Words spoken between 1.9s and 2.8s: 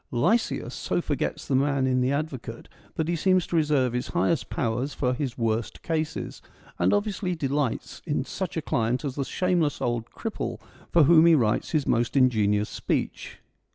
the advocate